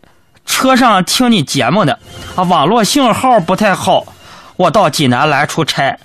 [0.46, 1.98] 车上听你节目的
[2.36, 4.06] 啊，网络信号不太好，
[4.58, 5.98] 我到济南来出差，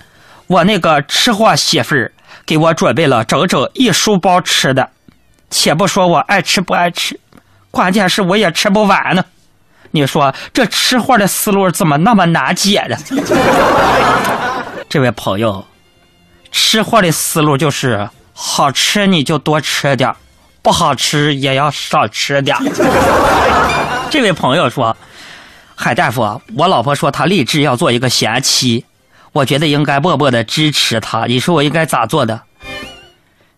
[0.47, 2.13] 我那个吃货媳妇儿
[2.45, 4.89] 给我准备了整整一书包吃的，
[5.49, 7.19] 且不说我爱吃不爱吃，
[7.69, 9.25] 关键是我也吃不完呢。
[9.91, 12.95] 你说这吃货的思路怎么那么难解呢？
[14.87, 15.65] 这位朋友，
[16.57, 20.15] 吃货的思路就是好吃你就多吃点
[20.61, 22.55] 不好吃也要少吃点
[24.09, 24.95] 这位朋友说
[25.75, 28.85] ：“海大夫，我老婆说她立志要做一个贤妻，
[29.33, 31.25] 我觉得应该默默的支持她。
[31.25, 32.43] 你说我应该咋做的？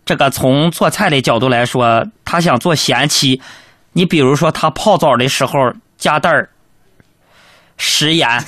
[0.04, 3.40] 这个从做菜的角度来说，她想做贤妻，
[3.94, 6.50] 你比如说她泡澡的时候加袋儿
[7.78, 8.44] 食盐。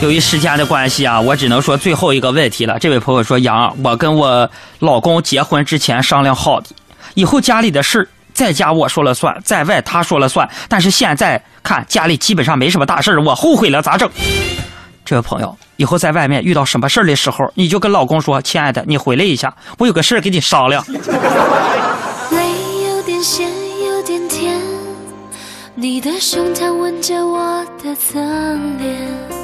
[0.00, 2.78] 由于时间的关系啊，我只能说最后一个问题了。
[2.78, 6.68] 这位朋友说：“杨，我跟我老公结婚之前商量好的，
[7.14, 10.48] 以后家里的事儿在家我说了算，在外他说了算。
[10.68, 14.08] 但是现在看家里基本上没什么大事儿我后悔了，咋整？”
[15.04, 20.84] 这位朋友，以后在外面遇到什么事儿的时候，你就跟老公说：“亲爱的，你回来一下，我有个事儿跟你商量。”
[22.30, 22.38] 泪
[22.88, 23.50] 有点咸，
[23.84, 24.60] 有点甜，
[25.74, 28.20] 你的胸膛吻着我的侧
[28.78, 29.37] 脸，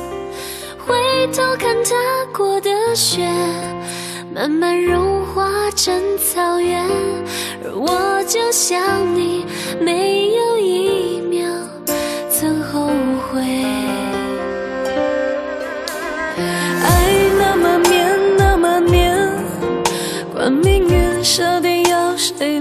[0.87, 1.95] 回头看踏
[2.33, 3.27] 过的雪，
[4.35, 6.85] 慢慢融化成草原，
[7.65, 8.81] 而我就像
[9.15, 9.47] 你，
[9.81, 11.49] 没有一秒
[12.29, 12.89] 曾后
[13.31, 13.41] 悔。
[16.37, 16.87] 爱
[17.39, 19.17] 那么绵，那么绵，
[20.35, 22.59] 管命运设定要谁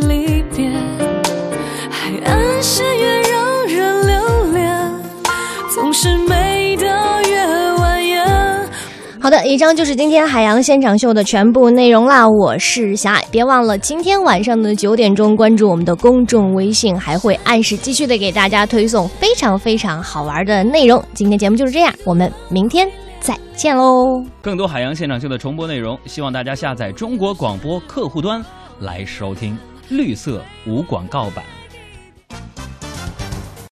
[9.23, 12.27] 好的，以上就是今天海洋现场秀的全部内容啦。
[12.27, 21.01] 我是小爱，别忘了今天晚上的九点钟关注我们的公众微信，还会按时继续的给大家推送非常非常好玩的内容。
[21.13, 22.85] 今天节目就是这样，我们明天
[23.21, 24.21] 再见喽。
[24.41, 28.43] 更多海洋现场秀的重播内容，希望大家下载中国广播客户端
[28.81, 29.57] 来收听，
[29.87, 31.45] 绿色无广告版。